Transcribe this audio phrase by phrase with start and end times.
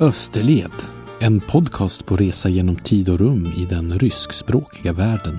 [0.00, 0.72] Österled,
[1.20, 5.38] en podcast på resa genom tid och rum i den ryskspråkiga världen.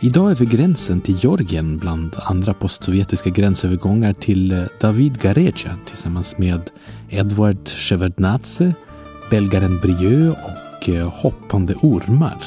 [0.00, 6.70] Idag över gränsen till Georgien bland andra postsovjetiska gränsövergångar till eh, David Garecha tillsammans med
[7.10, 8.74] Edward Shevardnadze,
[9.30, 12.44] belgaren Brieu och eh, hoppande ormar.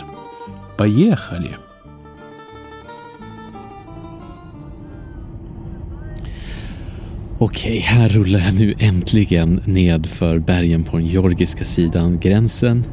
[0.77, 1.57] Bajechalje
[7.45, 12.83] Okej, här rullar jag nu äntligen ned för bergen på den georgiska sidan gränsen.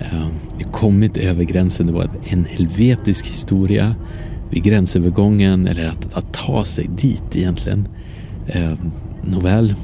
[0.00, 3.94] Ehm, jag har kommit över gränsen, det var en helvetisk historia
[4.50, 7.88] vid gränsövergången, eller att, att ta sig dit egentligen.
[8.46, 8.72] Eh,
[9.22, 9.74] nåväl,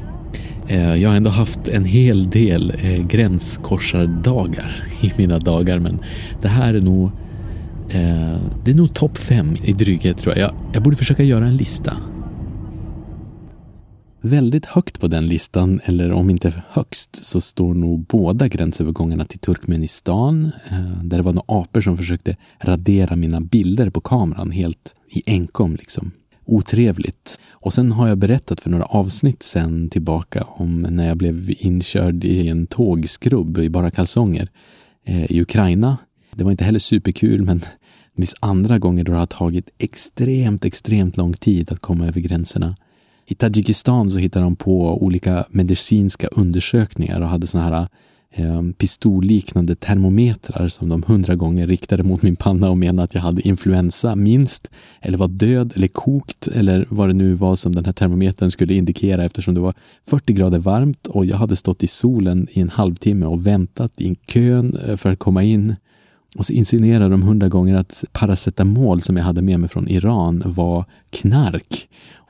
[0.69, 5.99] eh, jag har ändå haft en hel del eh, gränskorsardagar i mina dagar, men
[6.43, 7.11] det här är nog
[7.89, 10.49] eh, det är nog topp fem i dryghet tror jag.
[10.49, 10.55] jag.
[10.73, 11.97] Jag borde försöka göra en lista
[14.27, 19.39] Väldigt högt på den listan, eller om inte högst, så står nog båda gränsövergångarna till
[19.39, 24.95] Turkmenistan, eh, där det var några apor som försökte radera mina bilder på kameran helt
[25.11, 26.11] i enkom liksom.
[26.45, 27.41] Otrevligt.
[27.51, 32.25] Och sen har jag berättat för några avsnitt sen tillbaka om när jag blev inkörd
[32.25, 34.49] i en tågskrubb i bara kalsonger
[35.07, 35.97] eh, i Ukraina.
[36.35, 37.59] Det var inte heller superkul, men
[38.17, 42.21] det finns andra gånger då det har tagit extremt, extremt lång tid att komma över
[42.21, 42.77] gränserna.
[43.27, 47.89] I Tadzjikistan så hittade de på olika medicinska undersökningar och hade såna här
[48.31, 53.21] eh, pistolliknande termometrar som de hundra gånger riktade mot min panna och menade att jag
[53.21, 57.85] hade influensa minst, eller var död eller kokt eller vad det nu var som den
[57.85, 59.75] här termometern skulle indikera eftersom det var
[60.07, 64.09] 40 grader varmt och jag hade stått i solen i en halvtimme och väntat i
[64.09, 65.77] en kön eh, för att komma in.
[66.35, 70.43] Och så insinuerade de hundra gånger att paracetamol som jag hade med mig från Iran
[70.47, 71.89] var knark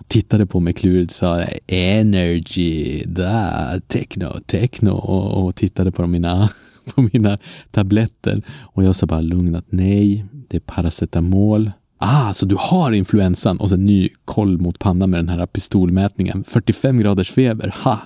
[0.09, 6.51] tittade på mig klurigt och sa energy, da, techno, techno och, och tittade på mina,
[6.95, 7.39] på mina
[7.71, 8.43] tabletter.
[8.63, 11.71] Och jag sa bara lugnt att nej, det är paracetamol.
[11.99, 13.59] Ah, så du har influensan!
[13.59, 16.45] Och sen ny koll mot pannan med den här pistolmätningen.
[16.49, 18.01] 45 graders feber, ha!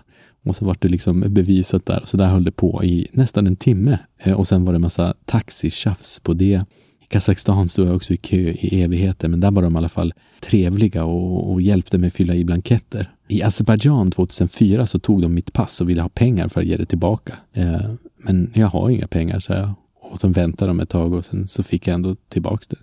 [0.49, 2.03] Och så vart det liksom bevisat där.
[2.05, 3.99] Så där höll det på i nästan en timme.
[4.19, 6.65] Eh, och sen var det massa taxitjafs på det.
[7.01, 9.89] I Kazakstan stod jag också i kö i evigheter, men där var de i alla
[9.89, 13.11] fall trevliga och, och hjälpte mig fylla i blanketter.
[13.29, 16.77] I Azerbajdzjan 2004 så tog de mitt pass och ville ha pengar för att ge
[16.77, 17.35] det tillbaka.
[17.53, 19.75] Eh, men jag har inga pengar, sa jag.
[20.01, 22.77] Och sen väntade de ett tag och sen så fick jag ändå tillbaka det.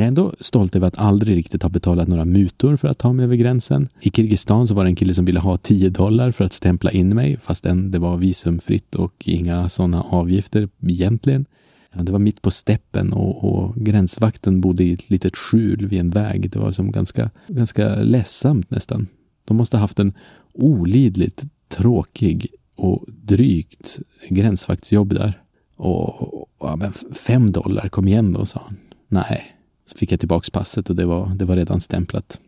[0.00, 3.12] Jag är ändå stolt över att aldrig riktigt ha betalat några mutor för att ta
[3.12, 3.88] mig över gränsen.
[4.00, 6.90] I Kirgizistan så var det en kille som ville ha 10 dollar för att stämpla
[6.90, 11.46] in mig fastän det var visumfritt och inga sådana avgifter egentligen.
[11.92, 16.10] Det var mitt på steppen och, och, gränsvakten bodde i ett litet skjul vid en
[16.10, 16.50] väg.
[16.50, 19.06] Det var som ganska, ganska ledsamt nästan.
[19.44, 20.12] De måste ha haft en
[20.52, 22.46] olidligt tråkig
[22.76, 25.42] och drygt gränsvaktsjobb där.
[25.76, 28.76] Och, och ja, men fem dollar, kom igen då, sa han.
[29.08, 29.56] Nej.
[29.90, 32.38] Så fick jag tillbaks passet och det var, det var redan stämplat.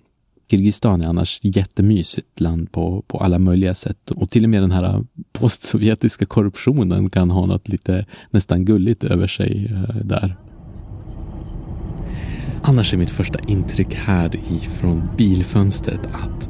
[0.51, 4.71] Kirgizistan är annars jättemysigt land på, på alla möjliga sätt och till och med den
[4.71, 10.37] här postsovjetiska korruptionen kan ha något lite nästan gulligt över sig eh, där.
[12.63, 16.49] Annars är mitt första intryck här ifrån bilfönstret att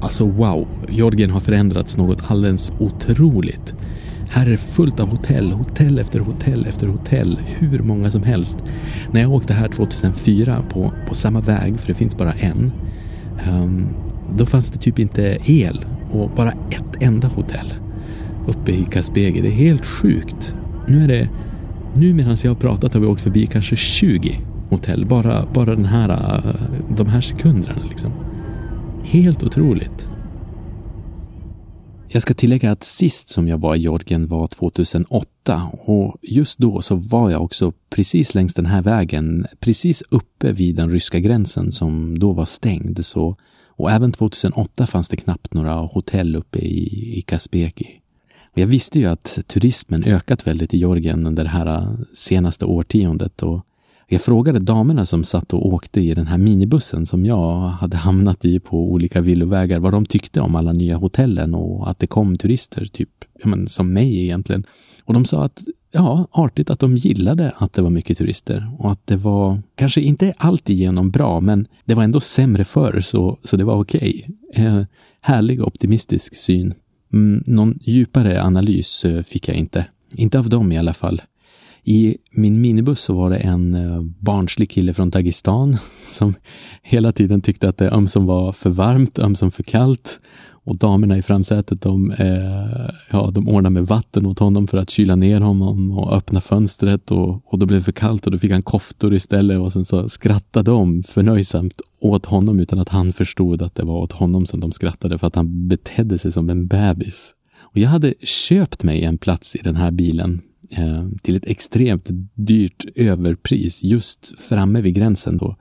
[0.00, 3.74] alltså wow, Georgien har förändrats något alldeles otroligt.
[4.32, 8.58] Här är det fullt av hotell, hotell efter hotell efter hotell, hur många som helst.
[9.10, 12.72] När jag åkte här 2004 på, på samma väg, för det finns bara en,
[13.50, 13.88] um,
[14.36, 17.74] då fanns det typ inte el och bara ett enda hotell
[18.46, 19.40] uppe i Kaspege.
[19.42, 20.54] Det är helt sjukt.
[20.88, 21.28] Nu är det,
[21.94, 24.38] nu medan jag har pratat har vi åkt förbi kanske 20
[24.70, 26.54] hotell, bara, bara den här, eh,
[26.96, 28.12] de här sekunderna liksom.
[29.04, 30.08] Helt otroligt.
[32.14, 36.82] Jag ska tillägga att sist som jag var i Georgien var 2008 och just då
[36.82, 41.72] så var jag också precis längs den här vägen, precis uppe vid den ryska gränsen
[41.72, 43.04] som då var stängd.
[43.04, 43.36] Så,
[43.66, 48.00] och även 2008 fanns det knappt några hotell uppe i, i Kaspeki.
[48.54, 53.42] Jag visste ju att turismen ökat väldigt i Georgien under det här äh, senaste årtiondet
[53.42, 53.66] och
[54.12, 58.44] jag frågade damerna som satt och åkte i den här minibussen som jag hade hamnat
[58.44, 62.38] i på olika villovägar vad de tyckte om alla nya hotellen och att det kom
[62.38, 63.08] turister, typ
[63.42, 64.66] ja, men, som mig egentligen.
[65.04, 65.62] Och de sa att
[65.92, 70.00] ja, artigt att de gillade att det var mycket turister och att det var kanske
[70.00, 74.28] inte alltigenom bra, men det var ändå sämre förr, så, så det var okej.
[74.48, 74.64] Okay.
[74.64, 74.84] Eh,
[75.20, 76.74] härlig optimistisk syn.
[77.12, 79.86] Mm, någon djupare analys eh, fick jag inte.
[80.16, 81.22] Inte av dem i alla fall.
[81.84, 85.76] I min minibuss så var det en eh, barnslig kille från Dagestan
[86.08, 86.34] som
[86.82, 90.20] hela tiden tyckte att det ömsom var för varmt, ömsom för kallt
[90.64, 94.90] Och damerna i framsätet, de, eh, ja, de ordnade med vatten åt honom för att
[94.90, 98.38] kyla ner honom och öppna fönstret och, och då blev det för kallt och då
[98.38, 103.12] fick han koftor istället och sen så skrattade de förnöjsamt åt honom utan att han
[103.12, 106.50] förstod att det var åt honom som de skrattade för att han betedde sig som
[106.50, 107.34] en bebis.
[107.60, 110.40] Och jag hade köpt mig en plats i den här bilen
[110.72, 115.56] eh, till ett extremt dyrt överpris just framme vid gränsen då.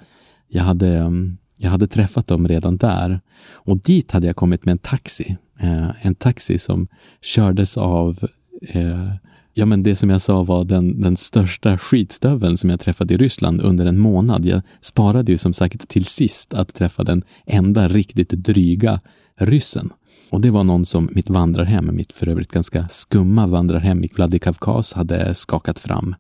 [0.48, 1.10] Jag hade, eh,
[1.58, 3.22] jag hade träffat dem redan där
[3.52, 5.38] och dit hade jag kommit med en taxi.
[5.60, 6.88] Eh, en taxi som
[7.22, 8.18] kördes av
[8.62, 9.13] eh,
[9.54, 13.18] Ja, men det som jag sa var den, den största skitstöveln som jag träffade i
[13.18, 14.46] Ryssland under en månad.
[14.46, 19.00] Jag sparade ju som sagt till sist att träffa den enda riktigt dryga
[19.40, 19.90] ryssen.
[20.31, 24.94] Och det var någon som mitt vandrarhem, mitt för övrigt ganska skumma vandrarhem i Vladikavkaz
[24.94, 26.16] hade skakat fram.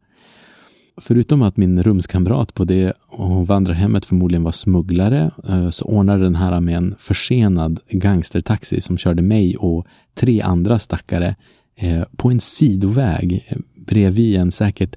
[1.01, 6.35] Förutom att min rumskamrat på det och vandrarhemmet förmodligen var smugglare eh, så ordnade den
[6.35, 9.85] här med en försenad gangstertaxi som körde mig och
[10.15, 11.35] tre andra stackare
[11.75, 14.95] eh, på en sidoväg eh, bredvid en säkert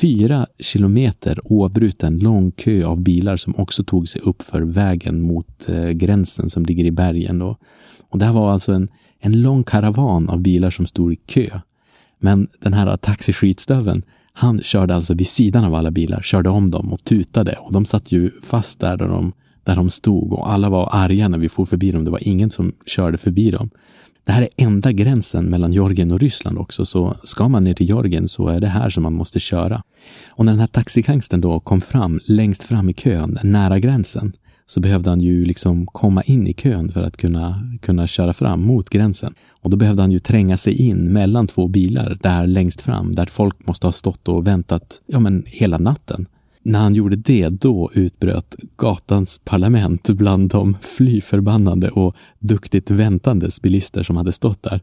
[0.00, 5.66] fyra kilometer oavbruten lång kö av bilar som också tog sig upp för vägen mot
[5.92, 7.38] gränsen som ligger i bergen.
[7.38, 7.56] Då.
[8.10, 8.88] Och det här var alltså en,
[9.20, 11.60] en lång karavan av bilar som stod i kö.
[12.18, 16.92] Men den här taxiskitstöveln, han körde alltså vid sidan av alla bilar, körde om dem
[16.92, 19.32] och tutade och de satt ju fast där, där de,
[19.64, 22.04] där de stod och alla var arga när vi for förbi dem.
[22.04, 23.70] Det var ingen som körde förbi dem.
[24.26, 27.86] Det här är enda gränsen mellan Georgien och Ryssland också, så ska man ner till
[27.86, 29.82] Georgien så är det här som man måste köra.
[30.28, 34.32] Och när den här taxigangstern då kom fram längst fram i kön, nära gränsen,
[34.66, 38.62] så behövde han ju liksom komma in i kön för att kunna, kunna köra fram
[38.62, 39.34] mot gränsen.
[39.50, 43.26] Och då behövde han ju tränga sig in mellan två bilar där längst fram, där
[43.26, 46.26] folk måste ha stått och väntat ja, men hela natten.
[46.62, 53.62] När han gjorde det, då utbröt gatans parlament bland de fly förbannade och duktigt väntandes
[53.62, 54.80] bilister som hade stått där.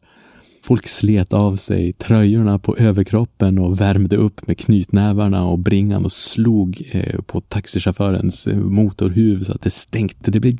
[0.64, 6.12] Folk slet av sig tröjorna på överkroppen och värmde upp med knytnävarna och bringan och
[6.12, 10.32] slog eh, på taxichaufförens eh, motorhuv så att det stänkte.
[10.32, 10.58] Det blev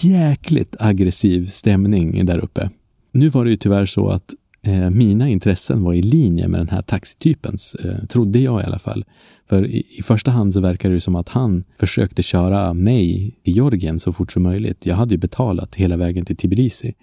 [0.00, 2.70] jäkligt aggressiv stämning där uppe.
[3.12, 4.34] Nu var det ju tyvärr så att
[4.66, 8.78] Eh, mina intressen var i linje med den här taxitypens, eh, trodde jag i alla
[8.78, 9.04] fall.
[9.48, 13.50] För i, i, första hand så verkar det som att han försökte köra mig i
[13.50, 14.86] Georgien så fort som möjligt.
[14.86, 16.94] Jag hade ju betalat hela vägen till Tbilisi.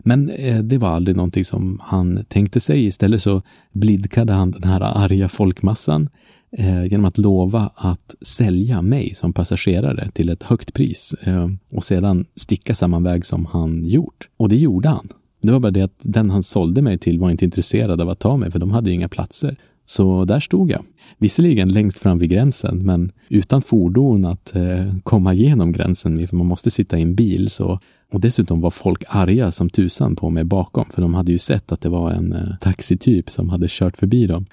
[0.00, 2.86] Men eh, det var aldrig någonting som han tänkte sig.
[2.86, 3.42] Istället så
[3.72, 6.08] blidkade han den här arga folkmassan
[6.56, 11.84] eh, genom att lova att sälja mig som passagerare till ett högt pris eh, och
[11.84, 14.28] sedan sticka samma väg som han gjort.
[14.36, 15.08] Och det gjorde han.
[15.40, 18.18] Det var bara det att den han sålde mig till var inte intresserad av att
[18.18, 19.56] ta mig för de hade inga platser.
[19.86, 20.84] Så där stod jag.
[21.18, 26.36] Visserligen längst fram vid gränsen, men utan fordon att eh, komma igenom gränsen med, för
[26.36, 27.50] man måste sitta i en bil.
[27.50, 27.80] Så,
[28.12, 31.72] och dessutom var folk arga som tusan på mig bakom, för de hade ju sett
[31.72, 34.46] att det var en eh, taxityp som hade kört förbi dem.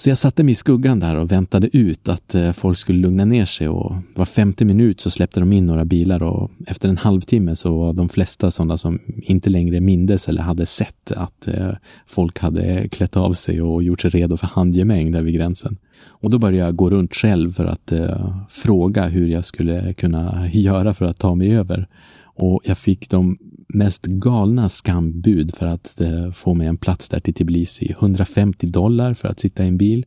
[0.00, 3.24] Så jag satte mig i skuggan där och väntade ut att eh, folk skulle lugna
[3.24, 6.96] ner sig och var femte minut så släppte de in några bilar och efter en
[6.96, 11.70] halvtimme så var de flesta sådana som inte längre mindes eller hade sett att eh,
[12.06, 15.76] folk hade klätt av sig och gjort sig redo för handgemäng där vid gränsen.
[16.06, 20.48] Och då började jag gå runt själv för att eh, fråga hur jag skulle kunna
[20.52, 21.88] göra för att ta mig över.
[22.22, 23.38] Och jag fick de
[23.74, 27.90] mest galna skambud för att eh, få mig en plats där till Tbilisi.
[27.90, 30.06] 150 dollar för att sitta i en bil,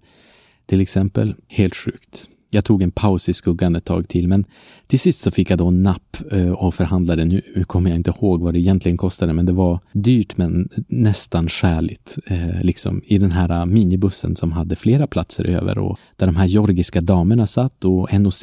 [0.65, 1.35] till exempel.
[1.47, 2.27] Helt sjukt.
[2.53, 4.45] Jag tog en paus i skuggan ett tag till, men
[4.87, 7.25] till sist så fick jag då napp eh, och förhandlade.
[7.25, 11.49] Nu kommer jag inte ihåg vad det egentligen kostade, men det var dyrt men nästan
[11.49, 12.17] skäligt.
[12.25, 16.35] Eh, liksom i den här eh, minibussen som hade flera platser över och där de
[16.35, 18.33] här georgiska damerna satt och en och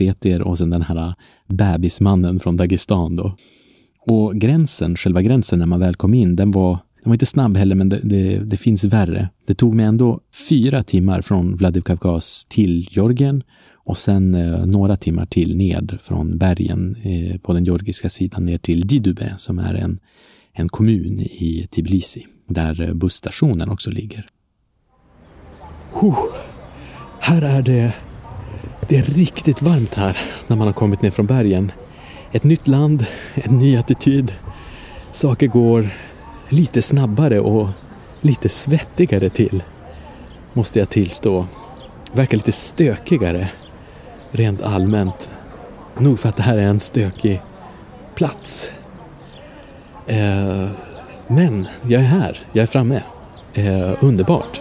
[0.59, 1.15] sen den här eh,
[1.49, 3.37] bebismannen från Dagestan då.
[4.07, 7.57] Och gränsen, själva gränsen när man väl kom in, den var, den var inte snabb
[7.57, 9.29] heller, men det, det, det finns värre.
[9.47, 13.43] Det tog mig ändå fyra timmar från Vladikavkaz till Georgien
[13.85, 18.59] och sen eh, några timmar till ned från bergen eh, på den georgiska sidan ner
[18.59, 19.99] till Didube som är en,
[20.53, 24.27] en kommun i Tbilisi där eh, busstationen också ligger.
[25.93, 26.19] Oh,
[27.21, 27.95] Här är det,
[28.89, 31.73] det är riktigt varmt här när man har kommit ner från bergen
[32.33, 34.35] ett nytt land, en ny attityd.
[35.13, 35.89] Saker går
[36.49, 37.69] lite snabbare och
[38.21, 39.63] lite svettigare till,
[40.53, 41.47] måste jag tillstå.
[42.13, 43.49] Verkar lite stökigare,
[44.31, 45.31] rent allmänt.
[45.99, 47.41] Nog för att det här är en stökig
[48.15, 48.73] plats.
[50.07, 50.69] Eh,
[51.27, 53.03] men jag är här, jag är framme.
[53.55, 54.61] Eh, underbart.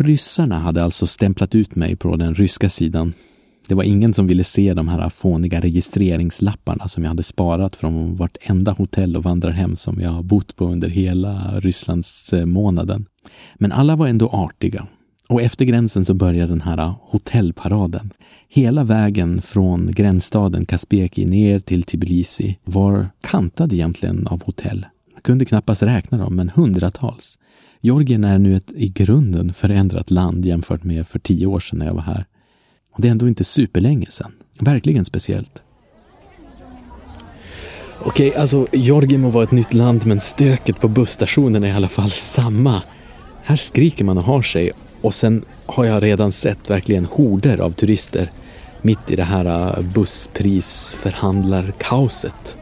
[0.00, 3.12] Ryssarna hade alltså stämplat ut mig på den ryska sidan.
[3.68, 8.16] Det var ingen som ville se de här fåniga registreringslapparna som jag hade sparat från
[8.16, 13.06] vartenda hotell och vandrarhem som jag bott på under hela Rysslands månaden.
[13.54, 14.86] Men alla var ändå artiga.
[15.28, 18.12] Och efter gränsen så började den här hotellparaden.
[18.48, 24.86] Hela vägen från gränsstaden Kaspeki ner till Tbilisi var kantad egentligen av hotell.
[25.14, 27.38] Jag kunde knappast räkna dem, men hundratals.
[27.80, 31.86] Georgien är nu ett i grunden förändrat land jämfört med för tio år sedan när
[31.86, 32.26] jag var här.
[32.92, 34.32] Och det är ändå inte superlänge sedan.
[34.60, 35.62] Verkligen speciellt.
[38.00, 41.88] Okej, alltså Georgien må vara ett nytt land men stöket på busstationen är i alla
[41.88, 42.82] fall samma.
[43.42, 47.70] Här skriker man och har sig och sen har jag redan sett verkligen horder av
[47.70, 48.30] turister
[48.82, 52.56] mitt i det här äh, bussprisförhandlarkaoset.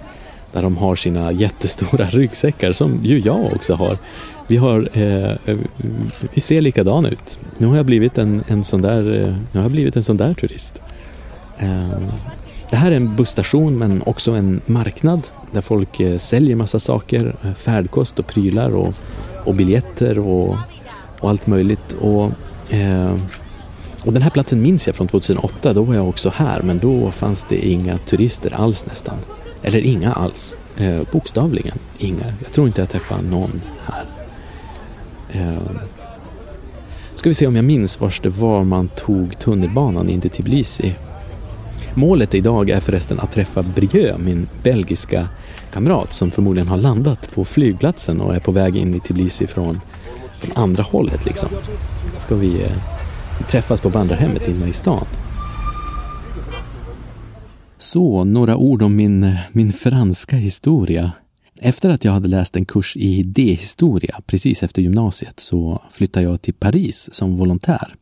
[0.53, 3.99] Där de har sina jättestora ryggsäckar som ju jag också har.
[4.47, 5.59] Vi, har, eh, eh
[6.35, 7.39] vi ser likadana ut.
[7.59, 10.17] Nu har jag blivit en, en, sån, där, eh, nu har jag blivit en sån
[10.17, 10.83] där turist.
[11.59, 11.99] Eh,
[12.71, 17.37] det här är en busstation men också en marknad där folk eh, säljer massa saker,
[17.45, 18.95] eh, färdkost och prylar och,
[19.45, 20.57] och biljetter och,
[21.21, 21.93] och allt möjligt.
[21.93, 22.33] Och,
[22.75, 23.19] eh,
[24.05, 27.11] och den här platsen minns jag från 2008, då var jag också här men då
[27.11, 29.17] fanns det inga turister alls nästan.
[29.63, 30.55] Eller inga alls.
[30.77, 32.25] Eh, bokstavligen inga.
[32.43, 34.05] Jag tror inte jag träffade någon här.
[35.37, 35.59] Eh,
[37.17, 40.95] ska vi se om jag minns vars det var man tog tunnelbanan in till Tbilisi.
[41.95, 45.29] Målet idag är förresten att träffa Brieux, min belgiska
[45.73, 49.81] kamrat som förmodligen har landat på flygplatsen och är på väg in i Tbilisi från,
[50.31, 51.25] från andra hållet.
[51.25, 51.49] Liksom.
[52.19, 52.73] Ska vi eh,
[53.49, 55.07] träffas på vandrarhemmet inne i stan.
[57.79, 61.13] Så, några ord om min, min franska historia.
[61.59, 66.43] Efter att jag hade läst en kurs i idéhistoria precis efter gymnasiet så flyttade jag
[66.43, 67.95] till Paris som volontär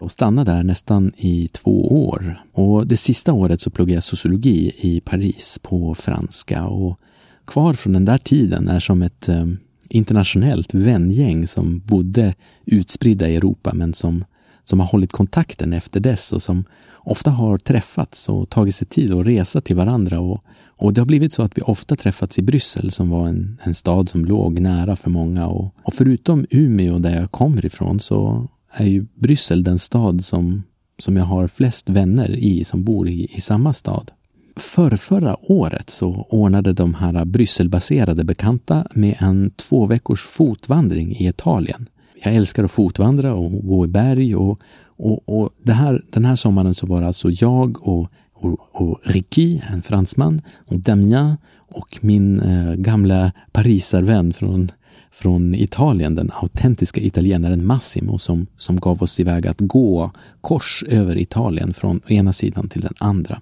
[0.00, 2.42] och stannade där nästan i två år.
[2.52, 6.98] Och det sista året så pluggade jag sociologi i Paris på franska och
[7.46, 9.46] kvar från den där tiden är som ett eh,
[9.88, 14.24] internationellt vängäng som bodde utspridda i Europa men som
[14.64, 19.12] som har hållit kontakten efter dess och som ofta har träffats och tagit sig tid
[19.12, 20.20] att resa till varandra.
[20.20, 20.44] Och,
[20.76, 23.74] och det har blivit så att vi ofta träffats i Bryssel som var en, en
[23.74, 25.46] stad som låg nära för många.
[25.46, 30.62] Och, och förutom Umeå där jag kommer ifrån så är ju Bryssel den stad som,
[30.98, 34.10] som jag har flest vänner i som bor i, i samma stad.
[34.56, 41.28] För förra året så ordnade de här Brysselbaserade bekanta med en två veckors fotvandring i
[41.28, 41.88] Italien
[42.24, 44.60] jag älskar att fotvandra och gå i berg och,
[44.96, 48.08] och, och det här, den här sommaren så var det alltså jag och,
[48.44, 51.36] och, och Ricky, en fransman, och Damien
[51.74, 54.70] och min eh, gamla parisarvän från,
[55.12, 61.16] från Italien, den autentiska italienaren Massimo som, som gav oss iväg att gå kors över
[61.16, 63.40] Italien från ena sidan till den andra.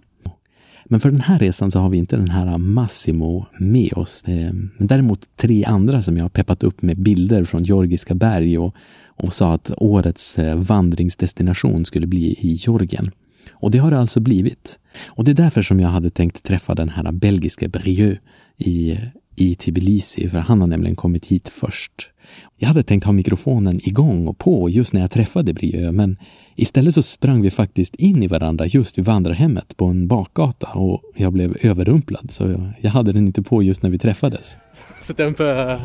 [0.84, 4.22] Men för den här resan så har vi inte den här Massimo med oss.
[4.26, 8.58] Eh, men däremot tre andra som jag har peppat upp med bilder från Georgiska berg
[8.58, 8.74] och,
[9.06, 13.10] och sa att årets eh, vandringsdestination skulle bli i Georgien.
[13.52, 14.78] Och det har det alltså blivit.
[15.08, 18.20] Och det är därför som jag hade tänkt träffa den här belgiska Brieux
[18.58, 18.98] i,
[19.36, 22.10] i Tbilisi, för han har nämligen kommit hit först.
[22.58, 26.16] Jag hade tänkt ha mikrofonen igång och på just när jag träffade Brieux, men
[26.60, 31.02] Istället så sprang vi faktiskt in i varandra just vid vandrarhemmet på en bakgata och
[31.16, 32.30] jag blev överrumplad.
[32.30, 34.58] Så jag, jag hade den inte på just när vi träffades.
[35.02, 35.78] C'était un peu euh,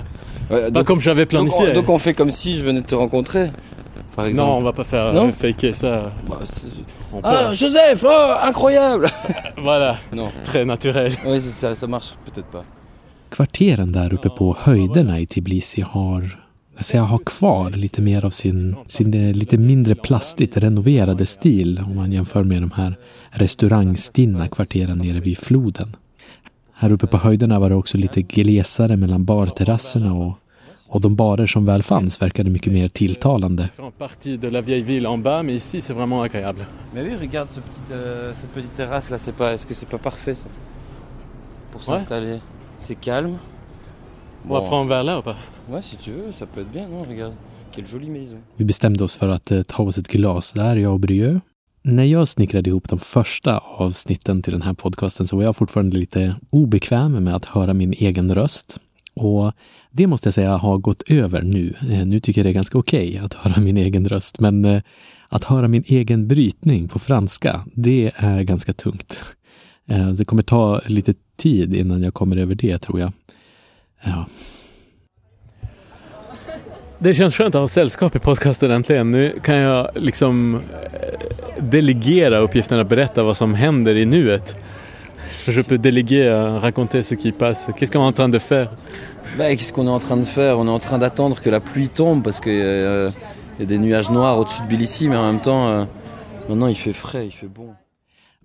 [0.50, 1.66] ouais, pas comme j'avais planifié.
[1.66, 3.52] Donc, donc on fait comme si je venais te rencontrer
[4.16, 4.50] par exemple.
[4.50, 5.32] Non, on va pas faire non?
[5.32, 6.12] faker ça.
[6.30, 6.42] Bah,
[7.24, 9.10] ah, Joseph, oh, incroyable
[9.58, 10.30] Voilà, non.
[10.46, 11.14] très naturel.
[11.26, 12.64] Oui, ça, ça marche peut-être pas.
[13.30, 16.46] Kvarteren där uppe på höjderna i Tbilisi har
[16.76, 21.82] jag säga, ha kvar lite mer av sin, sin eh, lite mindre plastigt renoverade stil
[21.88, 22.98] om man jämför med de här
[23.30, 25.96] restaurangstinna kvarteren nere vid floden.
[26.74, 30.34] Här uppe på höjderna var det också lite glesare mellan barterrasserna och,
[30.96, 33.70] och de barer som väl fanns verkade mycket mer tilltalande.
[34.24, 36.66] de la vieille ville en bas, mais ici c'est vraiment agréable.
[36.94, 39.90] Mais oui, regarde ce petit, euh, cette petite terrasse là, c'est pas, est-ce que c'est
[39.90, 40.48] pas parfait ça
[41.72, 42.32] Pour s'installer.
[42.32, 42.42] Ouais.
[42.80, 43.38] C'est calme.
[44.46, 44.56] Bon.
[44.56, 45.36] On va prendre un verre là ou pas
[45.70, 47.34] Ouais, si tu veux, ça peut être bien, non Regarde,
[47.74, 48.38] quelle jolie maison.
[48.56, 51.42] Vi bestämde oss för att eh, ta oss ett glas där, jag och Brieux.
[51.82, 55.98] När jag snickrade ihop de första avsnitten till den här podcasten så var jag fortfarande
[55.98, 58.80] lite obekväm med att höra min egen röst.
[59.16, 59.54] Och
[59.92, 61.74] det måste jag säga har gått över nu.
[61.92, 64.66] Eh, nu tycker jag det är ganska okej okay att höra min egen röst, men
[64.66, 64.82] eh,
[65.30, 69.22] att höra min egen brytning på franska, det är ganska tungt.
[69.90, 73.12] Eh, det kommer ta lite tid innan jag kommer över det, tror jag.
[74.04, 74.26] Ja.
[77.00, 79.12] Det känns skönt att ha sällskap i podcasten äntligen.
[79.12, 80.62] Nu kan jag liksom
[81.60, 84.56] delegera uppgiften att berätta vad som händer i nuet.
[85.48, 87.70] Je peux déléguer à raconter ce qui passe.
[87.76, 88.72] Qu'est-ce qu'on est en train de faire
[89.38, 91.60] bah, Qu'est-ce qu'on est en train de faire On est en train d'attendre que la
[91.60, 93.10] pluie tombe parce qu'il euh,
[93.60, 95.86] y a des nuages noirs au-dessus de Tbilissi mais en même temps, euh,
[96.50, 97.76] maintenant il fait frais, il fait bon.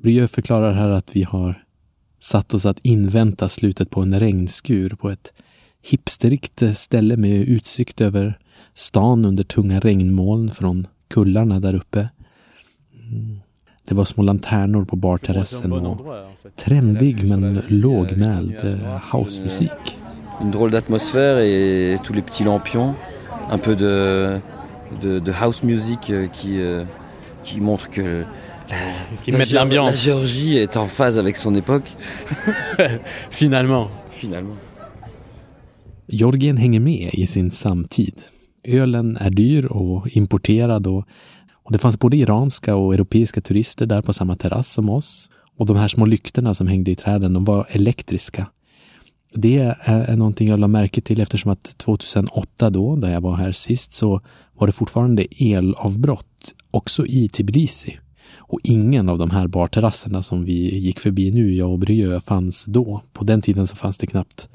[0.02, 1.64] Brieux förklarar här att vi har
[2.20, 5.32] satt oss att invänta slutet på en regnskur på ett
[5.82, 8.38] hipsterikt ställe med utsikt över
[8.74, 12.08] stan under tunga regnmoln från kullarna där uppe.
[13.10, 13.39] Mm.
[13.90, 15.98] Det var små lanternor på barterrassen och
[16.56, 19.98] trendig men lågmäld eh, housemusik.
[20.40, 22.94] En drôle d'atmosphère et tous les petits lampions.
[23.50, 24.38] Un peu de,
[25.02, 26.84] de, de house music euh, qui, euh,
[27.42, 28.24] qui montre que
[28.70, 28.76] la,
[29.24, 29.90] qui met l'ambiance.
[29.90, 31.90] La Géorgie est en phase avec son époque.
[33.30, 33.88] Finalement.
[34.12, 34.56] Finalement.
[36.08, 38.14] Georgien hänger med i sin samtid.
[38.64, 41.04] Ölen är dyr och importerad och,
[41.70, 45.30] och det fanns både iranska och europeiska turister där på samma terrass som oss.
[45.56, 48.46] Och de här små lyktorna som hängde i träden, de var elektriska.
[49.34, 53.52] Det är, någonting jag lade märke till eftersom att 2008 då, där jag var här
[53.52, 54.20] sist, så
[54.58, 57.98] var det fortfarande elavbrott också i Tbilisi.
[58.36, 62.64] Och ingen av de här barterrasserna som vi gick förbi nu, jag och Bryö, fanns
[62.64, 63.02] då.
[63.12, 64.48] På den tiden så fanns det knappt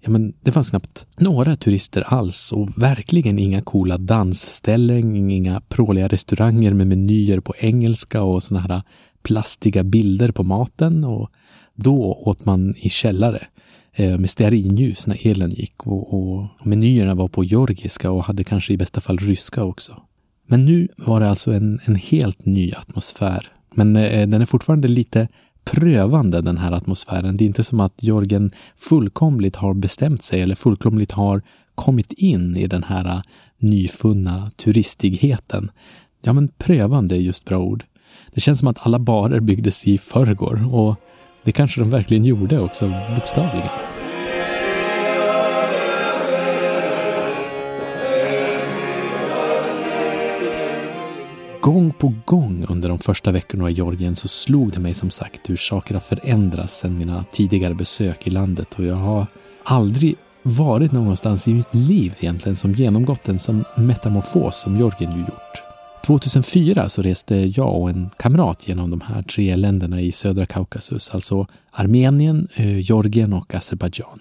[0.00, 6.08] Ja, men det fanns knappt några turister alls och verkligen inga coola dansställen, inga pråliga
[6.08, 8.82] restauranger med menyer på engelska och såna här
[9.22, 11.04] plastiga bilder på maten.
[11.04, 11.30] Och
[11.74, 13.46] då åt man i källare
[13.92, 18.72] eh, med stearinljus när elen gick och, och menyerna var på georgiska och hade kanske
[18.72, 20.02] i bästa fall ryska också.
[20.46, 23.46] Men nu var det alltså en, en helt ny atmosfär.
[23.74, 25.28] Men eh, den är fortfarande lite
[25.64, 27.36] prövande den här atmosfären.
[27.36, 31.42] Det är inte som att Jörgen fullkomligt har bestämt sig eller fullkomligt har
[31.74, 33.22] kommit in i den här
[33.58, 35.70] nyfunna turistigheten.
[36.22, 37.84] Ja, men prövande är just bra ord.
[38.34, 40.96] Det känns som att alla barer byggdes i förrgår och
[41.44, 43.68] det kanske de verkligen gjorde också, bokstavligen.
[51.62, 55.50] Gång på gång under de första veckorna i Georgien så slog det mig som sagt
[55.50, 59.26] hur saker har förändrats sedan mina tidigare besök i landet och jag har
[59.64, 65.18] aldrig varit någonstans i mitt liv egentligen som genomgått en sån metamorfos som Georgien ju
[65.18, 65.62] gjort.
[66.06, 71.10] 2004 så reste jag och en kamrat genom de här tre länderna i södra Kaukasus,
[71.10, 74.20] alltså Armenien, eh, Georgien och Azerbajdzjan.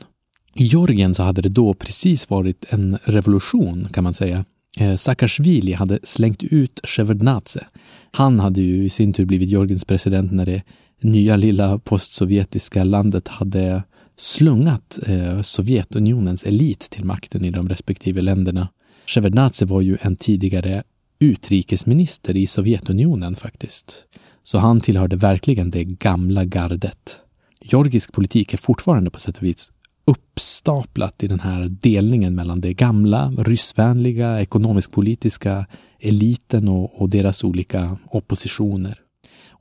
[0.56, 4.45] I Georgien så hade det då precis varit en revolution kan man säga
[4.77, 7.65] Eh, Saakashvili hade slängt ut Shevardnadze.
[8.12, 10.63] Han hade ju i sin tur blivit Georgiens president när det
[11.01, 13.84] nya lilla postsovjetiska landet hade
[14.17, 18.69] slungat eh, Sovjetunionens elit till makten i de respektive länderna.
[19.05, 20.84] Shevardnadze var ju en tidigare
[21.19, 24.03] utrikesminister i Sovjetunionen faktiskt.
[24.43, 27.19] Så han tillhörde verkligen det gamla gardet.
[27.62, 29.71] Georgisk politik är fortfarande på sätt och vis
[30.10, 35.65] uppstaplat i den här delningen mellan det gamla, ryssvänliga, ekonomisk-politiska
[36.00, 39.00] eliten och, och, deras olika oppositioner.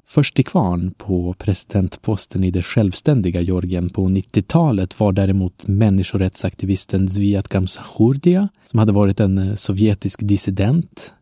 [0.06, 7.48] Först till kvarn på presidentposten i det självständiga Georgien på 90-talet var däremot människorättsaktivisten Zviat
[7.48, 11.12] Gamsachurdia som hade varit en eh, sovjetisk dissident.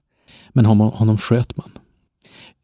[0.53, 1.71] Men honom, honom sköt man.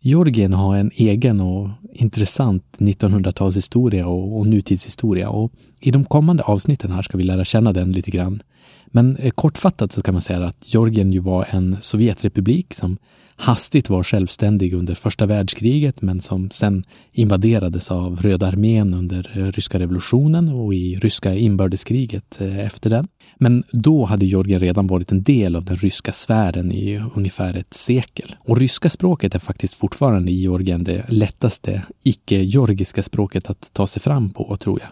[0.05, 6.93] Georgien har en egen och intressant 1900-talshistoria och, och nutidshistoria och i de kommande avsnitten
[6.93, 8.43] här ska vi lära känna den lite grann.
[8.87, 12.99] Men eh, kortfattat så kan man säga att Georgien ju var en Sovjetrepublik som
[13.42, 19.44] hastigt var självständig under första världskriget men som sen invaderades av Röda armén under eh,
[19.44, 23.09] ryska revolutionen och i ryska inbördeskriget eh, efter den.
[23.38, 27.74] Men då hade Georgien redan varit en del av den ryska sfären i ungefär ett
[27.74, 28.35] sekel.
[28.38, 34.02] Och ryska språket är faktiskt fortfarande i Georgien det lättaste icke-georgiska språket att ta sig
[34.02, 34.90] fram på, tror jag.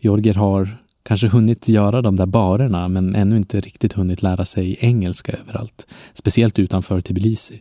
[0.00, 0.68] Georgier har
[1.02, 5.86] kanske hunnit göra de där barerna men ännu inte riktigt hunnit lära sig engelska överallt.
[6.14, 7.60] Speciellt utanför Tbilisi.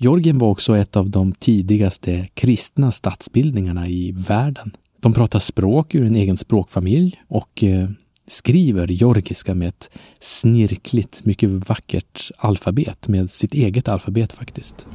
[0.00, 4.70] Georgien var också ett av de tidigaste kristna statsbildningarna i världen.
[5.00, 7.88] De pratar språk ur en egen språkfamilj och eh,
[8.26, 14.86] skriver georgiska med ett snirkligt, mycket vackert alfabet med sitt eget alfabet faktiskt.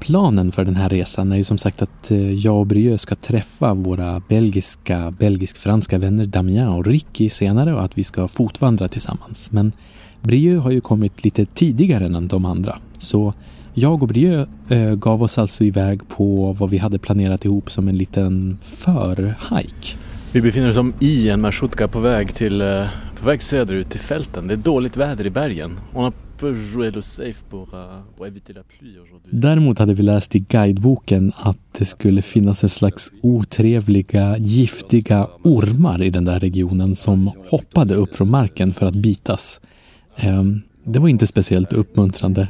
[0.00, 3.14] Planen för den här resan är ju som sagt att eh, jag och Brieux ska
[3.14, 9.52] träffa våra belgiska, belgisk-franska vänner Damien och Ricky senare och att vi ska fotvandra tillsammans.
[9.52, 9.72] Men
[10.26, 12.78] Brieux har ju kommit lite tidigare än de andra.
[12.98, 13.34] Så
[13.74, 17.88] jag och Brieux äh, gav oss alltså iväg på vad vi hade planerat ihop som
[17.88, 19.98] en liten förhike.
[20.32, 22.86] Vi befinner oss i en marschutka på väg, till, äh,
[23.20, 24.48] på väg söderut till fälten.
[24.48, 25.78] Det är dåligt väder i bergen.
[25.94, 26.10] Uh,
[29.02, 29.30] aujourd'hui.
[29.30, 36.02] Däremot hade vi läst i guideboken att det skulle finnas en slags otrevliga, giftiga ormar
[36.02, 39.60] i den där regionen som hoppade upp från marken för att bitas.
[40.16, 42.48] Ehm, det var inte speciellt uppmuntrande.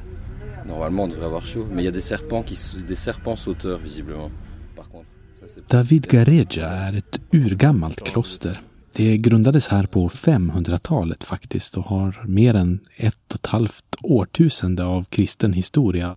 [5.69, 8.61] David Gareja är ett urgammalt kloster.
[8.97, 14.85] Det grundades här på 500-talet faktiskt och har mer än ett och ett halvt årtusende
[14.85, 16.17] av kristen historia.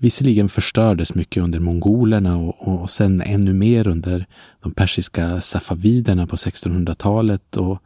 [0.00, 4.26] Visserligen förstördes mycket under mongolerna och, och sen ännu mer under
[4.62, 7.82] de persiska safaviderna på 1600-talet och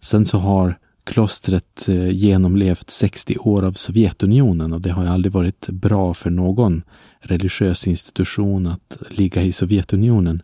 [0.00, 5.32] sen så har klostret eh, genomlevt 60 år av Sovjetunionen och det har ju aldrig
[5.32, 6.82] varit bra för någon
[7.20, 10.42] religiös institution att ligga i Sovjetunionen.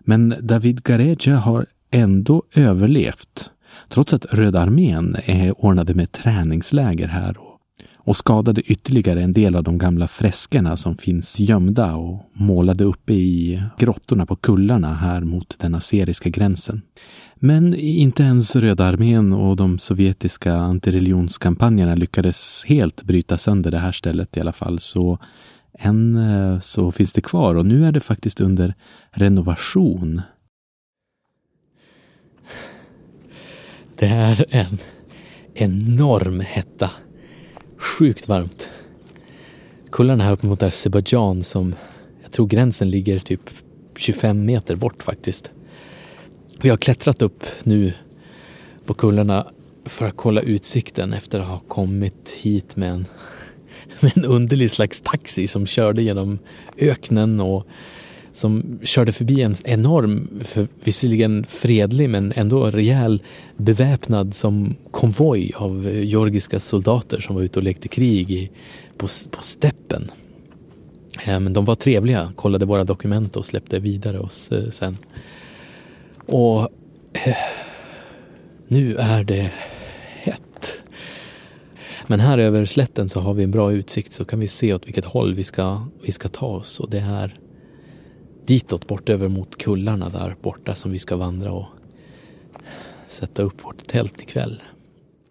[0.00, 3.50] Men David Gareja har ändå överlevt,
[3.88, 7.58] trots att Röda armén är ordnade med träningsläger här och,
[7.96, 13.12] och skadade ytterligare en del av de gamla freskerna som finns gömda och målade uppe
[13.12, 16.82] i grottorna på kullarna här mot den aseriska gränsen.
[17.44, 23.92] Men inte ens Röda armén och de sovjetiska antireligionskampanjerna lyckades helt bryta sönder det här
[23.92, 25.18] stället i alla fall, så
[25.78, 28.74] än eh, så finns det kvar och nu är det faktiskt under
[29.10, 30.22] renovation.
[33.96, 34.78] Det är en
[35.54, 36.90] enorm hetta.
[37.76, 38.70] Sjukt varmt.
[39.90, 41.74] Kullarna här uppe mot Azerbajdzjan som
[42.22, 43.50] jag tror gränsen ligger typ
[43.96, 45.50] 25 meter bort faktiskt.
[46.62, 47.92] Vi har klättrat upp nu
[48.86, 49.46] på kullarna
[49.84, 53.06] för att kolla utsikten efter att ha kommit hit med en,
[54.00, 56.38] med en underlig slags taxi som körde genom
[56.78, 57.66] öknen och
[58.32, 63.22] som körde förbi en enorm, för, visserligen fredlig men ändå rejäl
[63.56, 68.50] beväpnad som konvoj av eh, georgiska soldater som var ute och lekte krig i,
[68.96, 70.10] på, på steppen.
[71.26, 74.96] Eh, men de var trevliga, kollade våra dokument och släppte vidare oss eh, sen.
[76.32, 76.68] Och
[77.12, 77.36] eh,
[78.68, 79.52] nu är det
[80.22, 80.80] hett.
[82.06, 84.86] Men här över slätten så har vi en bra utsikt så kan vi se åt
[84.86, 87.34] vilket håll vi ska, vi ska ta oss och det är
[88.46, 91.66] ditåt bort över mot kullarna där borta som vi ska vandra och
[93.06, 94.62] sätta upp vårt tält ikväll.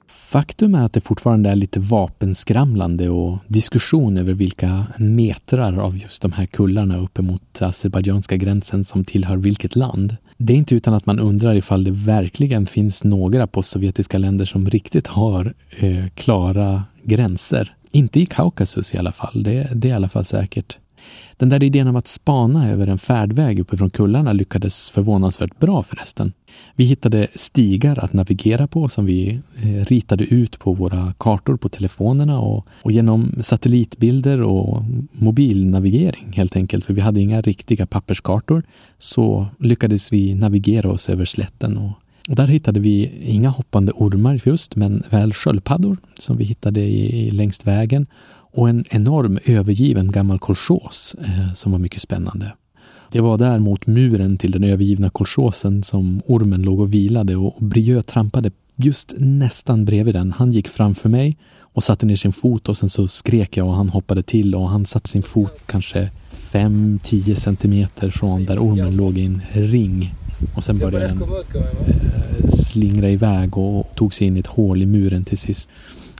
[0.07, 6.21] Faktum är att det fortfarande är lite vapenskramlande och diskussion över vilka metrar av just
[6.21, 10.17] de här kullarna uppemot azerbajdzjanska gränsen som tillhör vilket land.
[10.43, 14.69] Det är inte utan att man undrar ifall det verkligen finns några postsovjetiska länder som
[14.69, 17.75] riktigt har eh, klara gränser.
[17.91, 20.77] Inte i Kaukasus i alla fall, det, det är i alla fall säkert.
[21.37, 26.33] Den där idén om att spana över en färdväg uppifrån kullarna lyckades förvånansvärt bra förresten.
[26.75, 31.69] Vi hittade stigar att navigera på som vi eh, ritade ut på våra kartor på
[31.69, 38.63] telefonerna och, och genom satellitbilder och mobilnavigering helt enkelt, för vi hade inga riktiga papperskartor,
[38.97, 41.91] så lyckades vi navigera oss över slätten och
[42.29, 47.27] och där hittade vi inga hoppande ormar just, men väl sköldpaddor som vi hittade i,
[47.27, 48.07] i, längs vägen
[48.51, 52.53] och en enorm övergiven gammal kolchos eh, som var mycket spännande.
[53.11, 57.55] Det var där mot muren till den övergivna kolchosen som ormen låg och vilade och
[57.59, 60.31] Brieux trampade just nästan bredvid den.
[60.31, 63.73] Han gick framför mig och satte ner sin fot och sen så skrek jag och
[63.73, 69.17] han hoppade till och han satte sin fot kanske 5-10 centimeter från där ormen låg
[69.17, 70.13] i en ring.
[70.55, 74.85] Och sen började den eh, slingra iväg och tog sig in i ett hål i
[74.85, 75.69] muren till sist.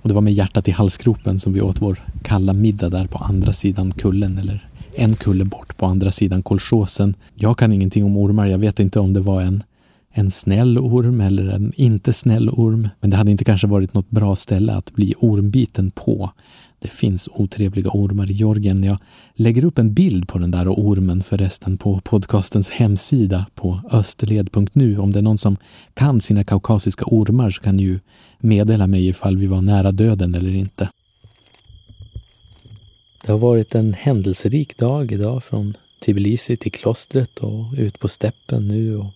[0.02, 3.18] Och det var med hjärtat i halsgropen som vi åt vår kalla middag där på
[3.18, 7.16] andra sidan kullen, eller en kulle bort på andra sidan kolchosen.
[7.36, 9.64] Jag kan ingenting om ormar, jag vet inte om det var en,
[10.12, 12.90] en snäll orm eller en inte snäll orm.
[13.00, 16.32] Men det hade inte kanske varit något bra ställe att bli ormbiten på.
[16.80, 18.84] Det finns otrevliga ormar i Georgien.
[18.84, 18.98] Jag
[19.36, 24.98] lägger upp en bild på den där ormen förresten på podcastens hemsida på österled.nu.
[24.98, 25.58] Om det är någon som
[25.94, 28.00] kan sina kaukasiska ormar så kan ni ju
[28.42, 30.90] meddela mig ifall vi var nära döden eller inte.
[33.26, 38.68] Det har varit en händelserik dag idag från Tbilisi till klostret och ut på steppen
[38.68, 38.98] nu.
[38.98, 39.14] Och